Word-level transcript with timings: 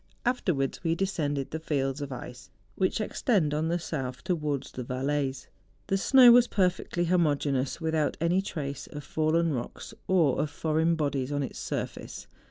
Afterwards 0.25 0.83
we 0.83 0.95
descended 0.95 1.51
the 1.51 1.59
fields 1.59 2.01
of 2.01 2.11
ice 2.11 2.49
which 2.73 2.99
extend 2.99 3.53
on 3.53 3.67
the 3.67 3.77
south 3.77 4.23
towards 4.23 4.71
the 4.71 4.83
Valais. 4.83 5.45
The 5.85 5.97
snow 5.99 6.31
was 6.31 6.47
perfectly 6.47 7.05
homogeneous, 7.05 7.79
without 7.79 8.17
any 8.19 8.41
trace 8.41 8.87
of 8.87 9.03
fallen 9.03 9.53
rocks, 9.53 9.93
or 10.07 10.41
of 10.41 10.49
foreign 10.49 10.95
bodies 10.95 11.31
on 11.31 11.43
its 11.43 11.59
surface. 11.59 12.25